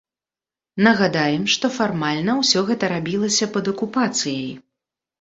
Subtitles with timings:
[0.87, 4.53] Нагадаем, што фармальна ўсё гэта рабілася пад акупацыяй!